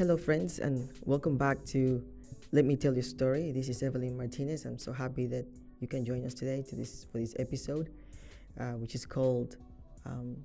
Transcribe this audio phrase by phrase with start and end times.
[0.00, 2.02] Hello, friends, and welcome back to
[2.52, 3.52] Let Me Tell You a Story.
[3.52, 4.64] This is Evelyn Martinez.
[4.64, 5.44] I'm so happy that
[5.78, 7.90] you can join us today to this for this episode,
[8.58, 9.58] uh, which is called
[10.06, 10.38] um,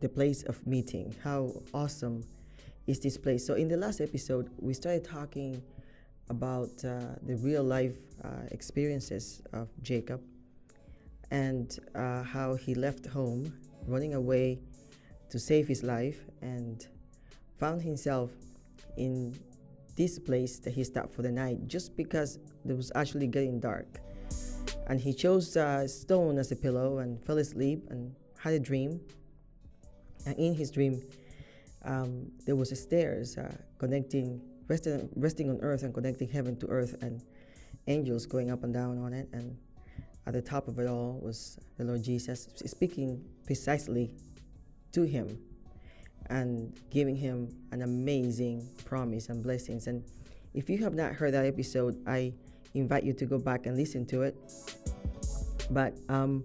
[0.00, 2.22] "The Place of Meeting." How awesome
[2.86, 3.44] is this place?
[3.44, 5.60] So, in the last episode, we started talking
[6.30, 10.22] about uh, the real life uh, experiences of Jacob
[11.32, 13.52] and uh, how he left home,
[13.88, 14.60] running away
[15.30, 16.86] to save his life, and
[17.58, 18.30] found himself
[18.96, 19.34] in
[19.96, 24.00] this place that he stopped for the night just because it was actually getting dark.
[24.88, 29.00] And he chose a stone as a pillow and fell asleep and had a dream.
[30.26, 31.02] And in his dream,
[31.84, 36.66] um, there was a stairs uh, connecting, resting, resting on earth and connecting heaven to
[36.66, 37.22] earth, and
[37.86, 39.28] angels going up and down on it.
[39.32, 39.56] And
[40.26, 44.10] at the top of it all was the Lord Jesus speaking precisely
[44.92, 45.38] to him
[46.30, 49.86] and giving him an amazing promise and blessings.
[49.86, 50.04] And
[50.54, 52.32] if you have not heard that episode, I
[52.74, 54.36] invite you to go back and listen to it.
[55.70, 56.44] But um,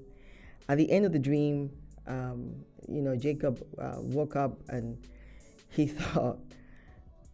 [0.67, 1.71] at the end of the dream,
[2.07, 2.55] um,
[2.87, 4.97] you know, Jacob uh, woke up and
[5.69, 6.39] he thought,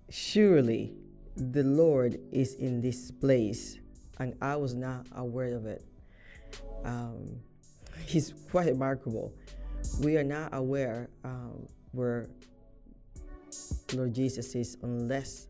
[0.09, 0.93] surely
[1.35, 3.77] the Lord is in this place,
[4.19, 5.85] and I was not aware of it.
[6.83, 7.39] Um,
[8.05, 9.33] he's quite remarkable.
[10.01, 12.27] We are not aware um, where
[13.93, 15.47] Lord Jesus is unless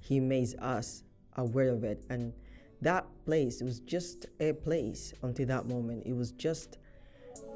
[0.00, 1.02] He makes us
[1.36, 2.04] aware of it.
[2.10, 2.32] And
[2.80, 6.02] that place was just a place until that moment.
[6.06, 6.78] It was just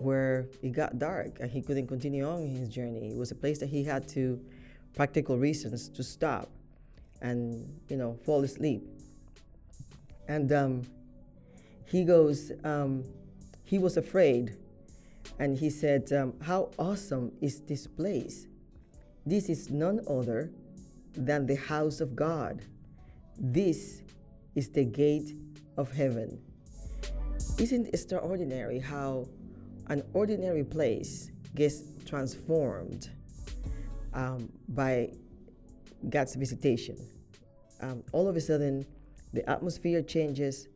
[0.01, 3.11] where it got dark and he couldn't continue on his journey.
[3.11, 4.41] It was a place that he had to
[4.95, 6.49] practical reasons to stop
[7.21, 8.83] and you know fall asleep.
[10.29, 10.83] And um,
[11.87, 13.05] he goes, um,
[13.65, 14.57] he was afraid,
[15.39, 18.47] and he said, um, "How awesome is this place!
[19.25, 20.51] This is none other
[21.15, 22.63] than the house of God.
[23.39, 24.03] This
[24.55, 25.37] is the gate
[25.77, 26.41] of heaven."
[27.59, 29.27] Isn't it extraordinary how
[29.89, 33.11] an ordinary place gets transformed
[34.15, 35.11] um, by
[36.09, 36.97] God's visitation.
[37.81, 38.87] Um, all of a sudden,
[39.33, 40.69] the atmosphere changes,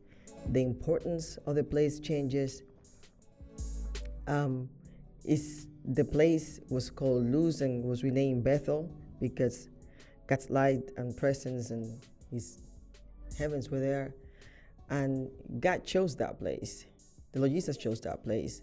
[0.49, 2.63] the importance of the place changes.
[4.27, 4.69] Um,
[5.25, 8.89] is the place was called Luz and was renamed Bethel
[9.19, 9.69] because
[10.27, 11.99] God's light and presence and
[12.31, 12.59] His
[13.37, 14.13] heavens were there,
[14.89, 15.29] and
[15.59, 16.85] God chose that place.
[17.31, 18.61] The Lord Jesus chose that place,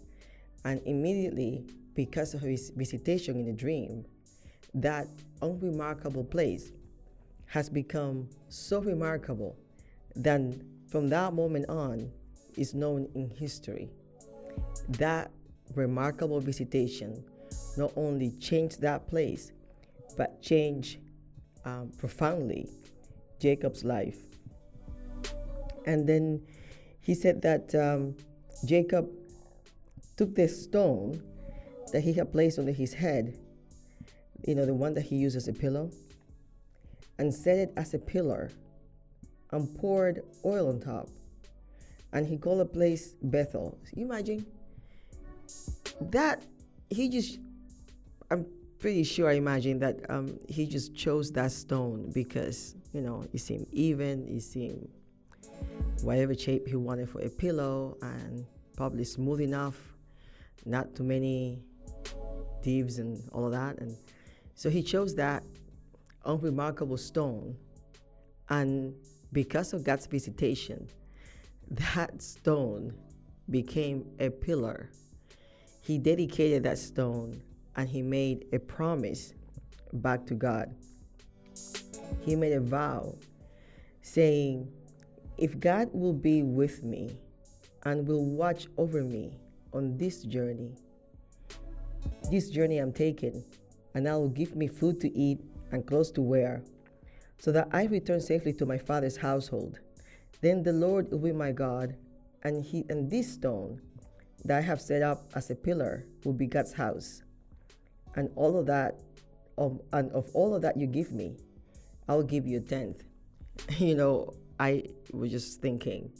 [0.65, 4.05] and immediately because of His visitation in the dream,
[4.73, 5.07] that
[5.41, 6.71] unremarkable place
[7.45, 9.55] has become so remarkable
[10.15, 10.41] that
[10.87, 12.09] from that moment on
[12.57, 13.89] is known in history.
[14.89, 15.31] That
[15.75, 17.23] remarkable visitation
[17.77, 19.51] not only changed that place,
[20.17, 20.97] but changed
[21.65, 22.69] um, profoundly
[23.39, 24.17] Jacob's life.
[25.85, 26.41] And then
[26.99, 28.15] he said that um,
[28.65, 29.09] Jacob
[30.17, 31.21] took the stone
[31.91, 33.37] that he had placed under his head
[34.45, 35.91] you know, the one that he used as a pillow,
[37.17, 38.49] and set it as a pillar
[39.51, 41.09] and poured oil on top.
[42.13, 43.77] And he called the place Bethel.
[43.95, 44.45] Imagine
[46.09, 46.43] that
[46.89, 47.39] he just,
[48.29, 48.45] I'm
[48.79, 53.39] pretty sure I imagine that um, he just chose that stone because, you know, it
[53.39, 54.89] seemed even, it seemed
[56.01, 58.45] whatever shape he wanted for a pillow and
[58.75, 59.77] probably smooth enough,
[60.65, 61.61] not too many
[62.63, 63.77] dips and all of that.
[63.79, 63.95] And
[64.55, 65.43] so he chose that
[66.25, 67.55] unremarkable stone.
[68.49, 68.93] And
[69.31, 70.87] because of God's visitation,
[71.69, 72.93] that stone
[73.49, 74.89] became a pillar.
[75.81, 77.41] He dedicated that stone
[77.75, 79.33] and he made a promise
[79.93, 80.73] back to God.
[82.21, 83.15] He made a vow
[84.01, 84.71] saying,
[85.37, 87.17] If God will be with me
[87.83, 89.39] and will watch over me
[89.73, 90.75] on this journey,
[92.29, 93.43] this journey I'm taking,
[93.95, 95.39] and I will give me food to eat
[95.71, 96.61] and clothes to wear,
[97.39, 99.79] so that I return safely to my father's household.
[100.41, 101.95] Then the Lord will be my God,
[102.43, 103.81] and he and this stone
[104.45, 107.23] that I have set up as a pillar will be God's house.
[108.15, 108.99] And all of that,
[109.57, 111.37] of, and of all of that you give me,
[112.07, 113.03] I will give you a tenth.
[113.77, 114.83] You know, I
[115.13, 116.11] was just thinking,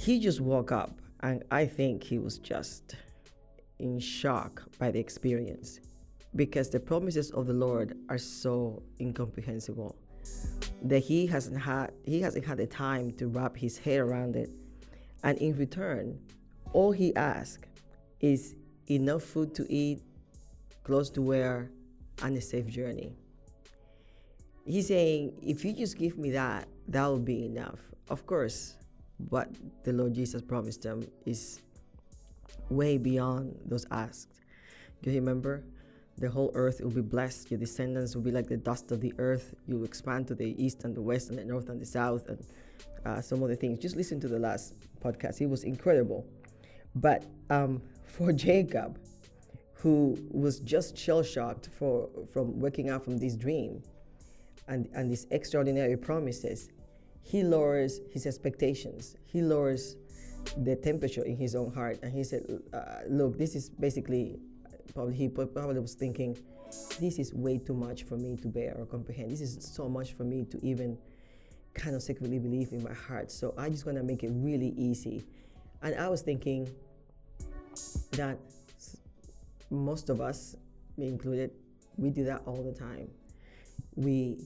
[0.00, 2.96] he just woke up, and I think he was just
[3.78, 5.80] in shock by the experience
[6.36, 9.96] because the promises of the Lord are so incomprehensible
[10.84, 14.50] that he hasn't had he hasn't had the time to wrap his head around it.
[15.24, 16.18] And in return,
[16.72, 17.68] all he asks
[18.20, 18.54] is
[18.90, 20.02] enough food to eat,
[20.84, 21.70] clothes to wear,
[22.22, 23.12] and a safe journey.
[24.64, 27.80] he's saying, if you just give me that, that will be enough.
[28.08, 28.76] Of course,
[29.28, 29.48] what
[29.84, 31.60] the Lord Jesus promised them is
[32.68, 34.40] way beyond those asked.
[35.02, 35.64] Do you remember?
[36.18, 37.50] The whole earth will be blessed.
[37.50, 39.54] Your descendants will be like the dust of the earth.
[39.66, 42.28] You will expand to the east and the west and the north and the south
[42.28, 42.46] and
[43.04, 43.78] uh, some other things.
[43.78, 45.40] Just listen to the last podcast.
[45.40, 46.24] It was incredible.
[46.94, 48.98] But um, for Jacob,
[49.74, 53.82] who was just shell shocked from waking up from this dream
[54.68, 56.70] and, and these extraordinary promises,
[57.22, 59.16] he lowers his expectations.
[59.24, 59.96] He lowers
[60.58, 61.98] the temperature in his own heart.
[62.02, 64.38] And he said, uh, Look, this is basically,
[64.94, 66.38] probably he probably was thinking,
[67.00, 69.30] this is way too much for me to bear or comprehend.
[69.30, 70.98] This is so much for me to even
[71.74, 73.30] kind of secretly believe in my heart.
[73.30, 75.24] So I just want to make it really easy.
[75.82, 76.70] And I was thinking
[78.12, 78.38] that
[79.70, 80.54] most of us,
[80.96, 81.50] me included,
[81.96, 83.08] we do that all the time.
[83.96, 84.38] We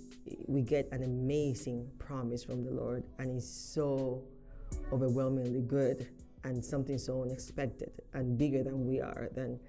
[0.47, 4.23] we get an amazing promise from the Lord, and it's so
[4.93, 6.09] overwhelmingly good
[6.45, 9.29] and something so unexpected and bigger than we are.
[9.35, 9.61] Then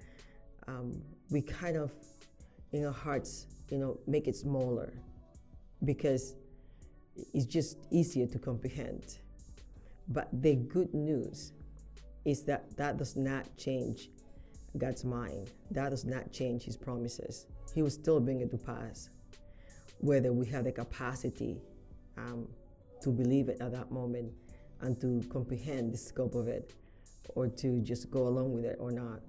[0.66, 1.92] um, we kind of,
[2.72, 4.92] in our hearts, you know, make it smaller
[5.84, 6.34] because
[7.34, 9.18] it's just easier to comprehend.
[10.08, 11.52] But the good news
[12.28, 14.10] is that that does not change
[14.76, 15.50] God's mind.
[15.70, 17.46] That does not change His promises.
[17.74, 19.08] He will still bring it to pass,
[20.00, 21.56] whether we have the capacity
[22.18, 22.46] um,
[23.00, 24.30] to believe it at that moment
[24.82, 26.74] and to comprehend the scope of it,
[27.34, 29.20] or to just go along with it or not.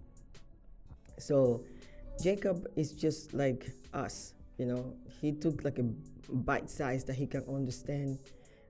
[1.17, 1.63] So,
[2.21, 4.93] Jacob is just like us, you know.
[5.21, 5.83] He took like a
[6.33, 8.19] bite size that he can understand,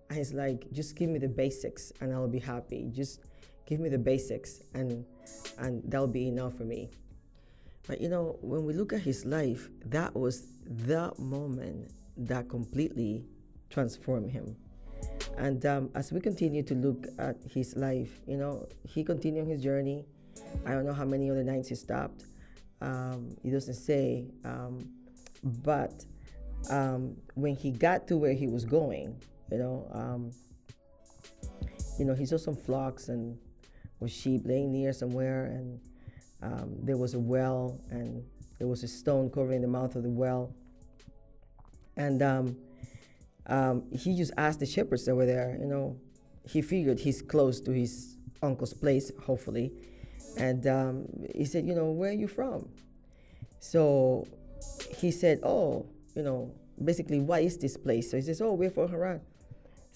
[0.10, 2.90] and he's like, just give me the basics and I'll be happy.
[2.94, 3.22] Just
[3.69, 5.06] give me the basics and
[5.60, 6.89] and that'll be enough for me.
[7.88, 13.25] But you know when we look at his life that was the moment that completely
[13.69, 14.56] transformed him.
[15.38, 19.62] And um, as we continue to look at his life you know he continued his
[19.62, 20.04] journey.
[20.65, 22.25] I don't know how many other nights he stopped.
[22.81, 24.89] Um, he doesn't say um,
[25.44, 26.06] but
[26.69, 30.31] um, when he got to where he was going you know um,
[32.00, 33.38] you know he saw some flocks and
[34.00, 35.80] with sheep laying near somewhere, and
[36.42, 38.24] um, there was a well, and
[38.57, 40.54] there was a stone covering the mouth of the well.
[41.98, 42.57] And um,
[43.48, 46.00] um, he just asked the shepherds that were there, you know,
[46.48, 49.72] he figured he's close to his uncle's place, hopefully.
[50.38, 51.06] And um,
[51.36, 52.69] he said, you know, where are you from?
[53.60, 54.28] So
[54.98, 55.86] he said, oh,
[56.16, 56.54] you know,
[56.84, 58.10] basically, what is this place?
[58.10, 59.22] So he says, oh, we're from Haran.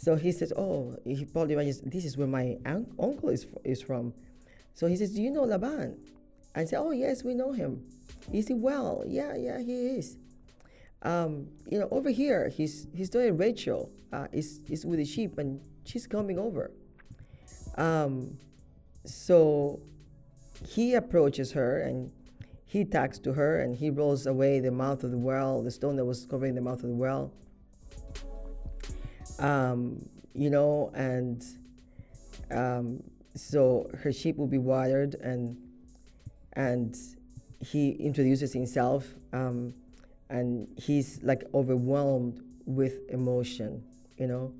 [0.04, 4.14] So he says, "Oh, he probably this is where my un- uncle is is from."
[4.74, 5.96] So he says, "Do you know Laban?"
[6.54, 7.86] I said, "Oh yes, we know him.
[8.30, 9.06] He well?
[9.08, 10.18] Yeah, yeah, he is.
[11.04, 13.90] Um, you know, over here, he's he's doing Rachel.
[14.12, 16.72] Uh, is is with the sheep, and she's coming over.
[17.78, 18.38] Um,
[19.06, 19.80] so
[20.68, 22.12] he approaches her and
[22.66, 25.96] he talks to her and he rolls away the mouth of the well, the stone
[25.96, 27.32] that was covering the mouth of the well
[29.40, 31.44] um, you know, and
[32.52, 33.04] um,
[33.36, 35.58] so her sheep will be watered, and
[36.54, 36.98] and
[37.60, 39.74] he introduces himself, um,
[40.30, 43.84] and he's like overwhelmed with emotion,
[44.18, 44.54] you know.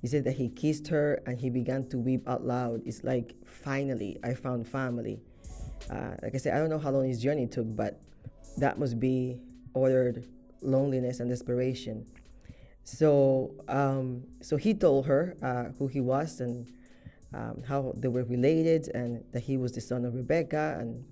[0.00, 2.82] He said that he kissed her and he began to weep out loud.
[2.84, 5.20] It's like, finally, I found family.
[5.88, 8.00] Uh, like I said, I don't know how long his journey took, but
[8.58, 9.38] that must be
[9.74, 10.26] ordered
[10.60, 12.04] loneliness and desperation.
[12.84, 16.70] So, um, so he told her uh, who he was and
[17.34, 21.04] um, how they were related, and that he was the son of Rebecca, and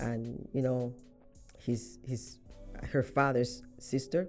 [0.00, 0.92] and you know,
[1.58, 2.38] his his
[2.90, 4.28] her father's sister.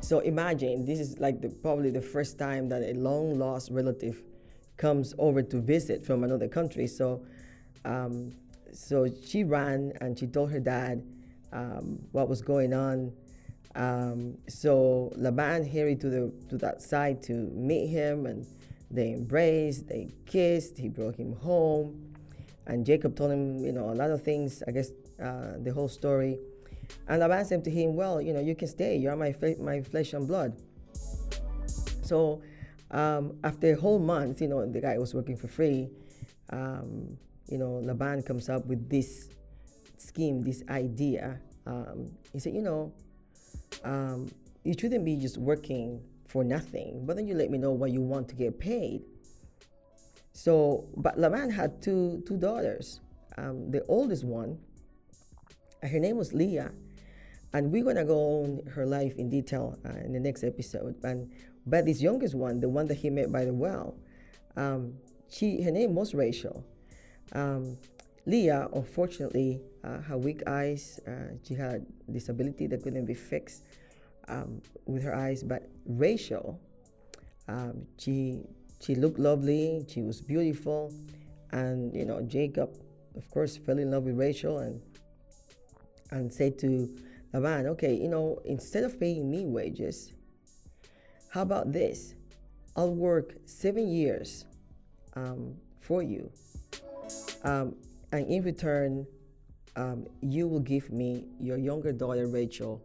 [0.00, 4.22] So imagine this is like the, probably the first time that a long lost relative
[4.76, 6.86] comes over to visit from another country.
[6.86, 7.24] So,
[7.84, 8.32] um,
[8.72, 11.04] so she ran and she told her dad
[11.52, 13.12] um, what was going on
[13.74, 18.46] um, so Laban hurried to the to that side to meet him, and
[18.90, 20.76] they embraced, they kissed.
[20.78, 22.14] He brought him home,
[22.66, 24.62] and Jacob told him, you know, a lot of things.
[24.66, 24.90] I guess
[25.22, 26.38] uh, the whole story.
[27.08, 28.96] And Laban said to him, "Well, you know, you can stay.
[28.96, 30.60] You are my my flesh and blood."
[32.02, 32.42] So
[32.90, 35.88] um, after a whole month, you know, the guy was working for free.
[36.50, 37.16] Um,
[37.48, 39.28] you know, Laban comes up with this
[39.96, 41.40] scheme, this idea.
[41.66, 42.92] Um, he said, you know,
[43.84, 44.30] um,
[44.64, 48.28] shouldn't be just working for nothing, but then you let me know what you want
[48.28, 49.02] to get paid.
[50.32, 53.00] So, but Laban had two two daughters.
[53.36, 54.58] Um, the oldest one,
[55.82, 56.72] her name was Leah,
[57.52, 60.96] and we're gonna go on her life in detail uh, in the next episode.
[61.04, 61.30] And
[61.66, 63.94] but this youngest one, the one that he met by the well,
[64.56, 64.94] um,
[65.28, 66.64] she her name was Rachel.
[67.32, 67.78] Um,
[68.26, 73.64] Leah, unfortunately, uh, her weak eyes, uh, she had disability that couldn't be fixed
[74.28, 75.42] um, with her eyes.
[75.42, 76.60] But Rachel,
[77.48, 78.42] um, she
[78.80, 80.92] she looked lovely, she was beautiful,
[81.50, 82.70] and you know Jacob,
[83.16, 84.80] of course, fell in love with Rachel and
[86.12, 86.88] and said to
[87.32, 90.12] Laban, okay, you know, instead of paying me wages,
[91.30, 92.14] how about this?
[92.76, 94.44] I'll work seven years
[95.14, 96.30] um, for you.
[97.42, 97.74] Um,
[98.12, 99.06] and in return,
[99.76, 102.82] um, you will give me your younger daughter Rachel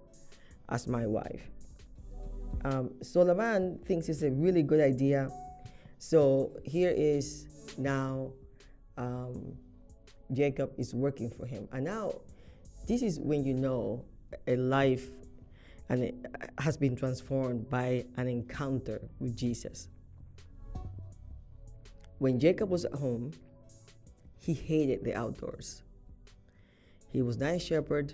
[0.70, 1.50] as my wife.
[2.64, 5.30] Um, so Laban thinks it's a really good idea.
[6.00, 7.46] So here is
[7.78, 8.32] now
[8.98, 9.54] um,
[10.34, 11.68] Jacob is working for him.
[11.72, 12.14] And now
[12.88, 14.06] this is when you know
[14.48, 15.08] a life
[15.90, 16.16] and it
[16.58, 19.88] has been transformed by an encounter with Jesus.
[22.20, 23.32] When Jacob was at home,
[24.39, 25.84] he hated the outdoors.
[27.10, 28.13] He was not a shepherd.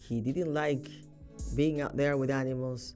[0.00, 0.88] He didn't like
[1.56, 2.94] being out there with animals.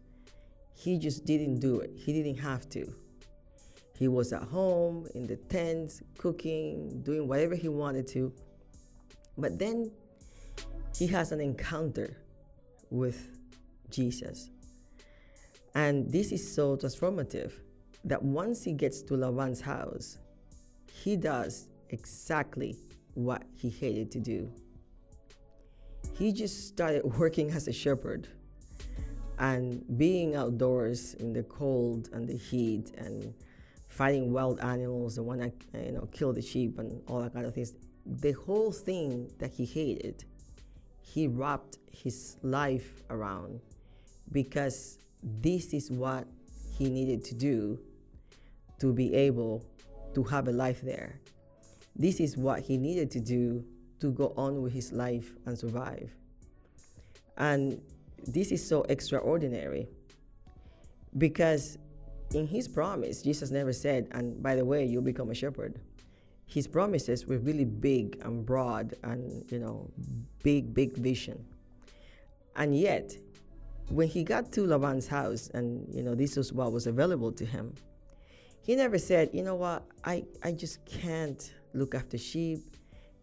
[0.74, 1.90] He just didn't do it.
[1.96, 2.94] He didn't have to.
[3.98, 8.32] He was at home in the tents, cooking, doing whatever he wanted to.
[9.36, 9.90] But then
[10.96, 12.16] he has an encounter
[12.90, 13.28] with
[13.90, 14.50] Jesus.
[15.74, 17.52] And this is so transformative
[18.04, 20.18] that once he gets to Laban's house,
[20.92, 22.76] he does exactly
[23.14, 24.50] what he hated to do.
[26.16, 28.28] He just started working as a shepherd
[29.38, 33.32] and being outdoors in the cold and the heat and
[33.86, 35.52] fighting wild animals and want to
[35.84, 37.74] you know kill the sheep and all that kind of things.
[38.06, 40.24] The whole thing that he hated,
[41.02, 43.60] he wrapped his life around
[44.32, 46.26] because this is what
[46.76, 47.78] he needed to do
[48.80, 49.64] to be able
[50.14, 51.20] to have a life there.
[51.98, 53.64] This is what he needed to do
[54.00, 56.14] to go on with his life and survive.
[57.36, 57.80] And
[58.26, 59.88] this is so extraordinary
[61.16, 61.78] because
[62.34, 65.80] in his promise, Jesus never said, and by the way, you'll become a shepherd.
[66.46, 69.90] His promises were really big and broad and, you know,
[70.42, 71.44] big, big vision.
[72.56, 73.16] And yet,
[73.88, 77.44] when he got to Laban's house and, you know, this was what was available to
[77.44, 77.74] him,
[78.62, 82.60] he never said, you know what, I, I just can't look after sheep.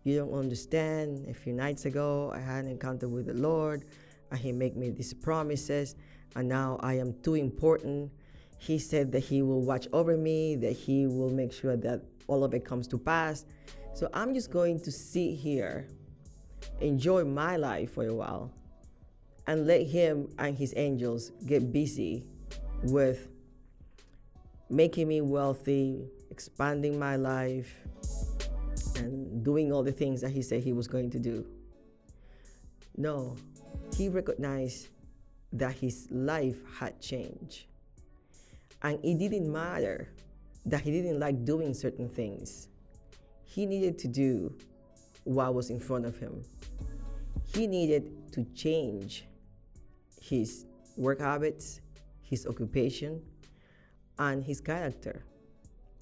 [0.04, 1.28] You don't understand.
[1.28, 3.86] A few nights ago, I had an encounter with the Lord,
[4.32, 5.96] and He made me these promises,
[6.36, 8.12] and now I am too important.
[8.58, 12.44] He said that He will watch over me, that He will make sure that all
[12.44, 13.46] of it comes to pass.
[13.94, 15.88] So I'm just going to sit here,
[16.82, 18.52] enjoy my life for a while,
[19.48, 22.26] and let Him and His angels get busy
[22.84, 23.30] with
[24.70, 27.74] making me wealthy, expanding my life,
[28.98, 31.46] and doing all the things that he said he was going to do.
[32.98, 33.36] No,
[33.96, 34.88] he recognized
[35.54, 37.66] that his life had changed.
[38.82, 40.10] And it didn't matter
[40.66, 42.70] that he didn't like doing certain things.
[43.46, 44.54] He needed to do
[45.24, 46.44] what was in front of him.
[47.54, 49.26] He needed to change
[50.22, 50.66] his
[50.98, 51.82] work habits,
[52.22, 53.22] his occupation,
[54.20, 55.24] and his character.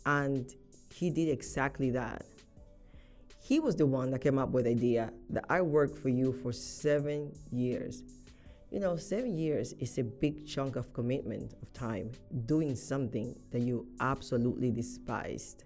[0.05, 0.53] And
[0.93, 2.25] he did exactly that.
[3.43, 6.31] He was the one that came up with the idea that I worked for you
[6.31, 8.01] for seven years.
[8.71, 12.11] You know, seven years is a big chunk of commitment of time
[12.45, 15.65] doing something that you absolutely despised.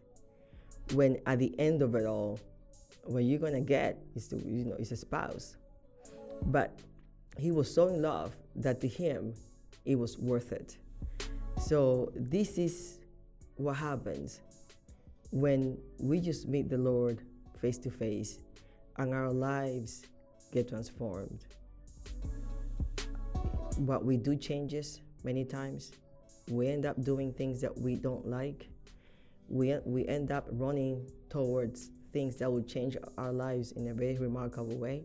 [0.93, 2.39] When at the end of it all,
[3.03, 5.55] what you're gonna get is to, you know, is a spouse.
[6.48, 6.79] But
[7.38, 9.36] he was so in love that to him
[9.86, 10.77] it was worth it.
[11.62, 12.98] So this is
[13.55, 14.41] what happens
[15.29, 17.22] when we just meet the Lord
[17.57, 18.39] face to face
[18.97, 20.03] and our lives
[20.51, 21.45] get transformed.
[23.77, 25.91] What we do changes many times.
[26.49, 28.67] We end up doing things that we don't like.
[29.49, 34.17] We, we end up running towards things that will change our lives in a very
[34.17, 35.03] remarkable way.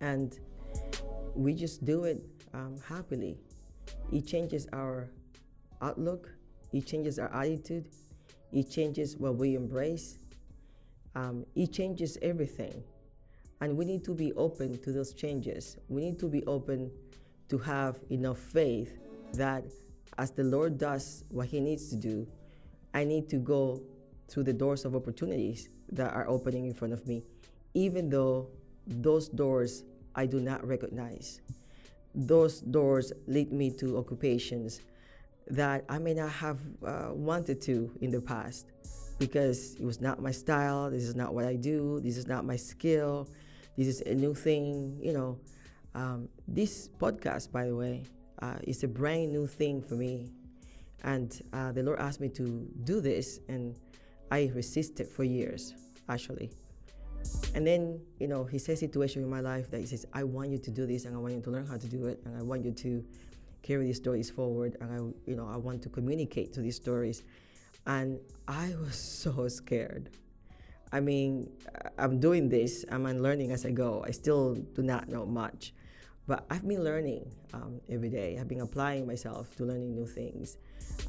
[0.00, 0.38] And
[1.34, 2.22] we just do it
[2.54, 3.36] um, happily.
[4.12, 5.08] It changes our
[5.82, 6.30] outlook,
[6.72, 7.88] it changes our attitude,
[8.52, 10.18] it changes what we embrace,
[11.14, 12.82] um, it changes everything.
[13.60, 15.76] And we need to be open to those changes.
[15.88, 16.90] We need to be open
[17.48, 18.98] to have enough faith
[19.34, 19.64] that
[20.18, 22.26] as the Lord does what He needs to do,
[22.94, 23.82] I need to go
[24.28, 27.22] through the doors of opportunities that are opening in front of me,
[27.74, 28.48] even though
[28.86, 31.40] those doors I do not recognize.
[32.14, 34.80] those doors lead me to occupations
[35.46, 38.66] that I may not have uh, wanted to in the past
[39.20, 40.90] because it was not my style.
[40.90, 42.00] This is not what I do.
[42.00, 43.28] This is not my skill.
[43.76, 44.98] This is a new thing.
[45.00, 45.38] You know,
[45.94, 48.04] um, this podcast, by the way,
[48.40, 50.30] uh, is a brand new thing for me.
[51.04, 53.76] And uh, the Lord asked me to do this, and
[54.30, 55.74] I resisted for years,
[56.08, 56.50] actually.
[57.54, 60.50] And then, you know, He says situation in my life that He says, I want
[60.50, 62.36] you to do this, and I want you to learn how to do it, and
[62.36, 63.04] I want you to
[63.62, 64.96] carry these stories forward, and I,
[65.30, 67.22] you know, I want to communicate to these stories.
[67.86, 70.10] And I was so scared.
[70.92, 71.50] I mean,
[71.98, 74.04] I'm doing this, I'm learning as I go.
[74.06, 75.72] I still do not know much.
[76.26, 78.38] But I've been learning um, every day.
[78.38, 80.58] I've been applying myself to learning new things.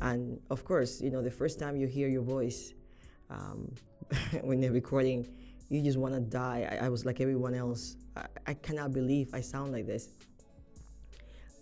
[0.01, 2.73] And of course, you know, the first time you hear your voice
[3.29, 3.73] um,
[4.41, 5.27] when you're recording,
[5.69, 6.67] you just want to die.
[6.71, 7.95] I, I, was like everyone else.
[8.15, 10.09] I, I, cannot believe I sound like this.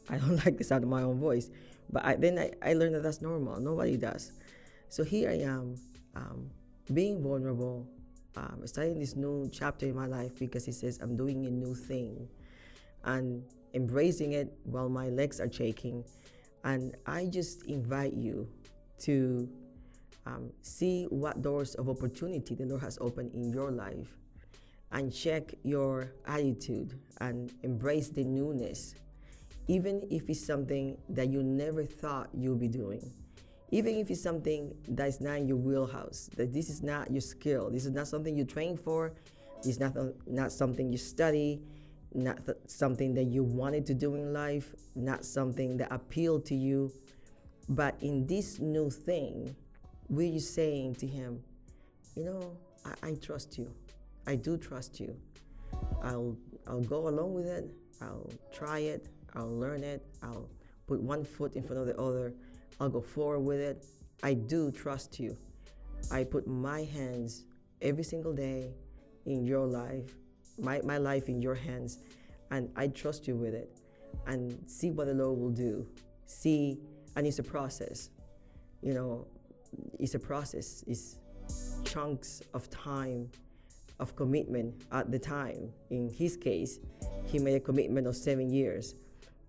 [0.10, 1.50] I don't like the sound of my own voice.
[1.92, 3.60] But I, then I, I learned that that's normal.
[3.60, 4.32] Nobody does.
[4.90, 5.76] So here I am,
[6.16, 6.50] um,
[6.94, 7.88] being vulnerable,
[8.36, 11.76] um, starting this new chapter in my life because he says I'm doing a new
[11.76, 12.28] thing
[13.04, 13.44] and
[13.76, 16.04] embracing it while my legs are shaking.
[16.64, 18.50] And I just invite you
[19.02, 19.48] to
[20.26, 24.18] um, see what doors of opportunity the Lord has opened in your life
[24.92, 28.96] and check your attitude and embrace the newness,
[29.68, 33.14] even if it's something that you never thought you'd be doing.
[33.72, 37.70] Even if it's something that's not in your wheelhouse, that this is not your skill,
[37.70, 39.14] this is not something you train for,
[39.64, 39.96] is not,
[40.28, 41.62] not something you study,
[42.14, 46.56] not th- something that you wanted to do in life, not something that appealed to
[46.56, 46.92] you.
[47.70, 49.56] But in this new thing,
[50.10, 51.44] we're just saying to him,
[52.16, 53.72] you know, I, I trust you.
[54.26, 55.16] I do trust you.
[56.04, 56.36] I'll
[56.68, 57.70] I'll go along with it.
[58.02, 59.08] I'll try it.
[59.36, 60.06] I'll learn it.
[60.24, 60.50] I'll
[60.88, 62.34] put one foot in front of the other.
[62.80, 63.86] I'll go forward with it.
[64.24, 65.38] I do trust you.
[66.12, 67.46] I put my hands
[67.82, 68.72] every single day
[69.26, 70.16] in your life
[70.62, 72.00] my, my life in your hands
[72.52, 73.70] and I trust you with it
[74.28, 75.88] and see what the Lord will do.
[76.26, 76.80] See,
[77.16, 78.10] and it's a process.
[78.82, 79.28] You know,
[80.00, 80.84] it's a process.
[80.88, 81.18] It's
[81.84, 83.30] chunks of time,
[84.00, 85.72] of commitment at the time.
[85.90, 86.80] In his case,
[87.26, 88.96] he made a commitment of seven years.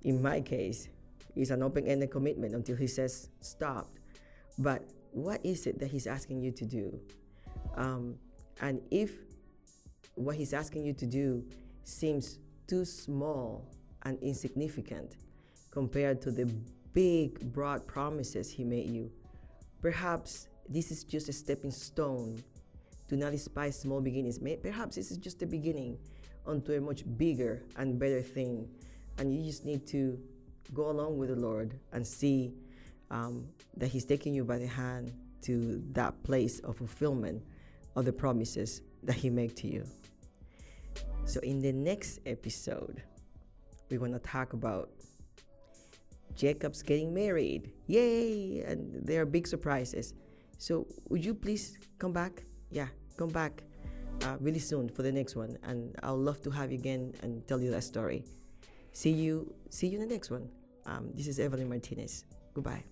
[0.02, 0.88] In my case,
[1.37, 3.88] it's an open ended commitment until he says stop.
[4.59, 7.01] But what is it that he's asking you to do?
[7.77, 8.16] Um,
[8.61, 9.12] and if
[10.14, 11.45] what he's asking you to do
[11.85, 13.66] seems too small
[14.03, 15.16] and insignificant
[15.71, 16.47] compared to the
[16.93, 19.11] big, broad promises he made you.
[19.81, 22.43] Perhaps this is just a stepping stone.
[23.09, 24.38] Do not despise small beginnings.
[24.62, 25.99] Perhaps this is just the beginning
[26.47, 28.69] onto a much bigger and better thing.
[29.19, 30.19] And you just need to
[30.74, 32.52] go along with the Lord and see
[33.11, 37.42] um, that He's taking you by the hand to that place of fulfillment
[37.96, 39.85] of the promises that He made to you.
[41.24, 43.02] So, in the next episode,
[43.90, 44.90] we're going to talk about
[46.35, 47.72] Jacob's getting married.
[47.87, 48.61] Yay!
[48.61, 50.14] And there are big surprises.
[50.59, 52.42] So, would you please come back?
[52.70, 53.62] Yeah, come back
[54.24, 55.56] uh, really soon for the next one.
[55.62, 58.24] And I'll love to have you again and tell you that story.
[58.92, 60.48] See you, see you in the next one.
[60.87, 62.25] Um, this is Evelyn Martinez.
[62.55, 62.85] Goodbye.